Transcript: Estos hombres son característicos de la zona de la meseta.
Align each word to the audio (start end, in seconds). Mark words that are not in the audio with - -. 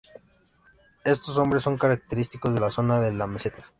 Estos 1.05 1.37
hombres 1.37 1.61
son 1.61 1.77
característicos 1.77 2.55
de 2.55 2.59
la 2.59 2.71
zona 2.71 2.99
de 2.99 3.13
la 3.13 3.27
meseta. 3.27 3.63